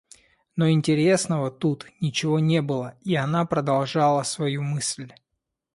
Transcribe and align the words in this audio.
Но 0.55 0.67
интересного 0.67 1.51
тут 1.51 1.85
ничего 1.99 2.39
не 2.39 2.63
было, 2.63 2.95
и 3.03 3.13
она 3.13 3.45
продолжала 3.45 4.23
свою 4.23 4.63
мысль. 4.63 5.13